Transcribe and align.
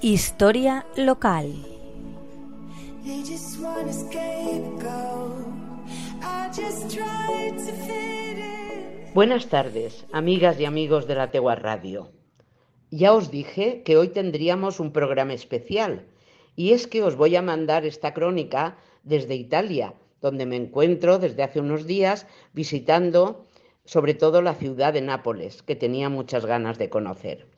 Historia 0.00 0.86
local. 0.96 1.52
Buenas 9.12 9.48
tardes, 9.48 10.06
amigas 10.12 10.60
y 10.60 10.66
amigos 10.66 11.08
de 11.08 11.16
la 11.16 11.32
Tegua 11.32 11.56
Radio. 11.56 12.12
Ya 12.92 13.12
os 13.12 13.32
dije 13.32 13.82
que 13.82 13.96
hoy 13.96 14.10
tendríamos 14.10 14.78
un 14.78 14.92
programa 14.92 15.32
especial 15.32 16.06
y 16.54 16.74
es 16.74 16.86
que 16.86 17.02
os 17.02 17.16
voy 17.16 17.34
a 17.34 17.42
mandar 17.42 17.84
esta 17.84 18.14
crónica 18.14 18.78
desde 19.02 19.34
Italia, 19.34 19.94
donde 20.20 20.46
me 20.46 20.54
encuentro 20.54 21.18
desde 21.18 21.42
hace 21.42 21.58
unos 21.58 21.88
días 21.88 22.28
visitando 22.52 23.46
sobre 23.84 24.14
todo 24.14 24.42
la 24.42 24.54
ciudad 24.54 24.92
de 24.92 25.00
Nápoles, 25.00 25.64
que 25.64 25.74
tenía 25.74 26.08
muchas 26.08 26.46
ganas 26.46 26.78
de 26.78 26.88
conocer. 26.88 27.57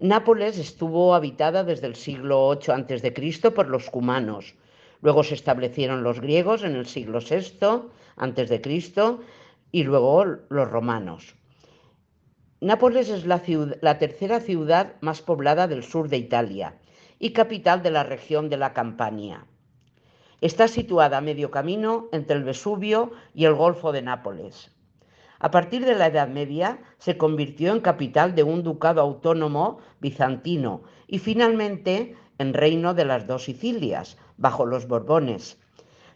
Nápoles 0.00 0.58
estuvo 0.58 1.14
habitada 1.14 1.62
desde 1.62 1.86
el 1.86 1.94
siglo 1.94 2.58
VIII 2.58 2.98
a.C. 2.98 3.50
por 3.52 3.68
los 3.68 3.90
cumanos. 3.90 4.54
Luego 5.00 5.22
se 5.22 5.34
establecieron 5.34 6.02
los 6.02 6.20
griegos 6.20 6.64
en 6.64 6.74
el 6.74 6.86
siglo 6.86 7.20
VI 7.20 7.88
a.C. 8.16 8.92
y 9.70 9.84
luego 9.84 10.24
los 10.24 10.70
romanos. 10.70 11.36
Nápoles 12.60 13.08
es 13.08 13.24
la, 13.24 13.40
la, 13.82 13.98
tercera 13.98 14.40
ciudad 14.40 14.94
más 15.00 15.22
poblada 15.22 15.68
del 15.68 15.84
sur 15.84 16.08
de 16.08 16.16
Italia 16.16 16.76
y 17.18 17.30
capital 17.30 17.82
de 17.82 17.90
la 17.92 18.02
región 18.02 18.48
de 18.48 18.56
la 18.56 18.72
Campania. 18.72 19.46
Está 20.40 20.66
situada 20.66 21.18
a 21.18 21.20
medio 21.20 21.50
camino 21.50 22.08
entre 22.10 22.36
el 22.36 22.44
Vesubio 22.44 23.12
y 23.32 23.44
el 23.44 23.54
Golfo 23.54 23.92
de 23.92 24.02
Nápoles. 24.02 24.72
A 25.44 25.50
partir 25.50 25.84
de 25.84 25.94
la 25.94 26.06
Edad 26.06 26.28
Media 26.28 26.78
se 26.96 27.18
convirtió 27.18 27.74
en 27.74 27.80
capital 27.80 28.34
de 28.34 28.42
un 28.42 28.62
ducado 28.62 29.02
autónomo 29.02 29.76
bizantino 30.00 30.84
y 31.06 31.18
finalmente 31.18 32.16
en 32.38 32.54
reino 32.54 32.94
de 32.94 33.04
las 33.04 33.26
dos 33.26 33.44
Sicilias, 33.44 34.16
bajo 34.38 34.64
los 34.64 34.88
Borbones. 34.88 35.58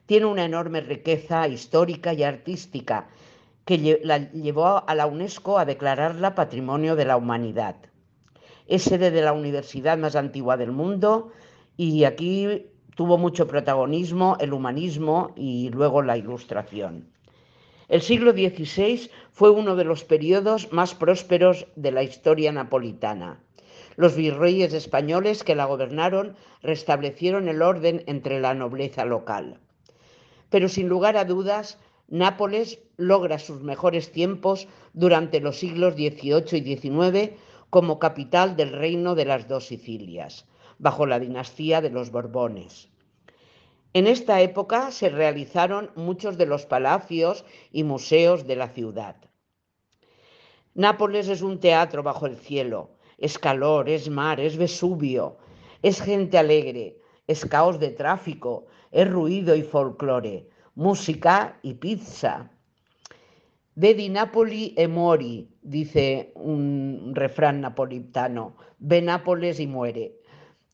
Tiene 0.06 0.24
una 0.24 0.46
enorme 0.46 0.80
riqueza 0.80 1.46
histórica 1.46 2.14
y 2.14 2.22
artística 2.22 3.08
que 3.66 4.00
la 4.02 4.32
llevó 4.32 4.88
a 4.88 4.94
la 4.94 5.04
UNESCO 5.04 5.58
a 5.58 5.66
declararla 5.66 6.34
Patrimonio 6.34 6.96
de 6.96 7.04
la 7.04 7.18
Humanidad. 7.18 7.76
Es 8.66 8.84
sede 8.84 9.10
de 9.10 9.20
la 9.20 9.34
universidad 9.34 9.98
más 9.98 10.16
antigua 10.16 10.56
del 10.56 10.72
mundo 10.72 11.32
y 11.76 12.04
aquí 12.04 12.70
tuvo 12.96 13.18
mucho 13.18 13.46
protagonismo 13.46 14.38
el 14.40 14.54
humanismo 14.54 15.34
y 15.36 15.68
luego 15.68 16.00
la 16.00 16.16
ilustración. 16.16 17.17
El 17.88 18.02
siglo 18.02 18.32
XVI 18.32 19.10
fue 19.32 19.50
uno 19.50 19.74
de 19.74 19.84
los 19.84 20.04
periodos 20.04 20.72
más 20.72 20.94
prósperos 20.94 21.66
de 21.74 21.90
la 21.90 22.02
historia 22.02 22.52
napolitana. 22.52 23.40
Los 23.96 24.14
virreyes 24.14 24.74
españoles 24.74 25.42
que 25.42 25.54
la 25.54 25.64
gobernaron 25.64 26.36
restablecieron 26.62 27.48
el 27.48 27.62
orden 27.62 28.04
entre 28.06 28.40
la 28.40 28.54
nobleza 28.54 29.04
local. 29.04 29.58
Pero 30.50 30.68
sin 30.68 30.88
lugar 30.88 31.16
a 31.16 31.24
dudas, 31.24 31.78
Nápoles 32.10 32.78
logra 32.96 33.38
sus 33.38 33.62
mejores 33.62 34.12
tiempos 34.12 34.66
durante 34.94 35.40
los 35.40 35.58
siglos 35.58 35.92
XVIII 35.92 36.58
y 36.58 36.76
XIX 36.76 37.32
como 37.68 37.98
capital 37.98 38.56
del 38.56 38.72
reino 38.72 39.14
de 39.14 39.26
las 39.26 39.46
dos 39.46 39.66
Sicilias, 39.66 40.46
bajo 40.78 41.04
la 41.04 41.20
dinastía 41.20 41.82
de 41.82 41.90
los 41.90 42.10
Borbones. 42.10 42.88
En 43.98 44.06
esta 44.06 44.40
época 44.40 44.92
se 44.92 45.08
realizaron 45.08 45.90
muchos 45.96 46.38
de 46.38 46.46
los 46.46 46.66
palacios 46.66 47.44
y 47.72 47.82
museos 47.82 48.46
de 48.46 48.54
la 48.54 48.68
ciudad. 48.68 49.16
Nápoles 50.74 51.26
es 51.26 51.42
un 51.42 51.58
teatro 51.58 52.04
bajo 52.04 52.26
el 52.26 52.36
cielo, 52.36 52.90
es 53.18 53.40
calor, 53.40 53.88
es 53.88 54.08
mar, 54.08 54.38
es 54.38 54.56
Vesubio, 54.56 55.38
es 55.82 56.00
gente 56.00 56.38
alegre, 56.38 57.00
es 57.26 57.44
caos 57.44 57.80
de 57.80 57.90
tráfico, 57.90 58.66
es 58.92 59.10
ruido 59.10 59.56
y 59.56 59.62
folclore, 59.62 60.48
música 60.76 61.58
y 61.62 61.74
pizza. 61.74 62.52
Vedi 63.74 64.10
Napoli 64.10 64.74
e 64.76 64.86
mori, 64.86 65.50
dice 65.60 66.30
un 66.36 67.14
refrán 67.16 67.62
napolitano, 67.62 68.54
ve 68.78 69.02
Nápoles 69.02 69.58
y 69.58 69.66
muere. 69.66 70.20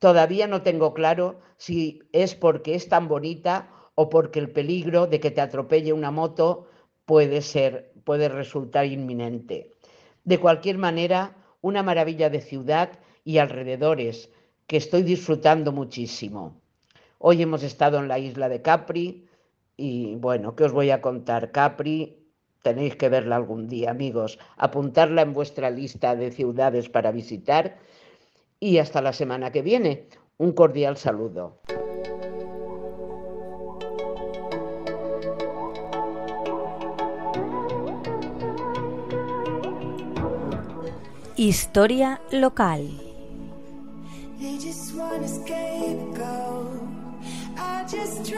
Todavía 0.05 0.47
no 0.47 0.61
tengo 0.61 0.93
claro 0.93 1.41
si 1.57 2.03
es 2.13 2.35
porque 2.35 2.75
es 2.75 2.91
tan 2.91 3.09
bonita 3.09 3.71
o 3.95 4.11
porque 4.11 4.39
el 4.39 4.51
peligro 4.51 5.07
de 5.07 5.19
que 5.19 5.31
te 5.31 5.41
atropelle 5.41 5.95
una 5.95 6.11
moto 6.11 6.69
puede 7.07 7.41
ser, 7.41 7.91
puede 8.05 8.29
resultar 8.29 8.85
inminente. 8.85 9.71
De 10.23 10.39
cualquier 10.39 10.77
manera, 10.77 11.35
una 11.63 11.83
maravilla 11.83 12.29
de 12.29 12.43
ciudad 12.43 12.91
y 13.25 13.39
alrededores 13.39 14.29
que 14.67 14.77
estoy 14.77 15.05
disfrutando 15.05 15.73
muchísimo. 15.73 16.61
Hoy 17.19 17.41
hemos 17.41 17.63
estado 17.63 17.97
en 17.97 18.07
la 18.07 18.19
isla 18.19 18.51
de 18.51 18.61
Capri 18.61 19.27
y 19.75 20.17
bueno, 20.17 20.55
¿qué 20.55 20.65
os 20.65 20.73
voy 20.73 20.91
a 20.91 21.01
contar? 21.01 21.51
Capri, 21.51 22.29
tenéis 22.61 22.95
que 22.97 23.09
verla 23.09 23.37
algún 23.37 23.69
día, 23.69 23.93
amigos. 23.93 24.39
Apuntarla 24.59 25.23
en 25.23 25.33
vuestra 25.33 25.71
lista 25.71 26.15
de 26.15 26.31
ciudades 26.31 26.91
para 26.91 27.11
visitar 27.11 27.79
y 28.61 28.79
hasta 28.79 29.03
la 29.03 29.13
semana 29.13 29.51
que 29.51 29.63
viene. 29.63 30.09
Un 30.39 30.53
cordial 30.53 30.97
saludo. 30.97 31.61
Historia 41.37 42.21
local. 42.31 42.89
I 47.57 47.85
just 47.87 48.35